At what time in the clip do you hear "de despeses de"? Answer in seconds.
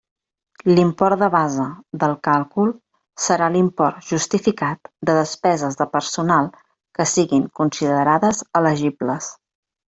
5.11-5.89